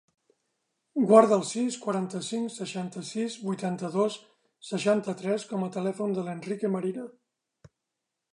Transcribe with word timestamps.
Guarda 1.09 1.37
el 1.41 1.43
sis, 1.49 1.77
quaranta-cinc, 1.83 2.49
seixanta-sis, 2.55 3.35
vuitanta-dos, 3.51 4.17
seixanta-tres 4.71 5.47
com 5.53 5.69
a 5.69 5.71
telèfon 5.77 6.19
de 6.19 6.25
l'Enrique 6.31 6.75
Marina. 6.79 7.07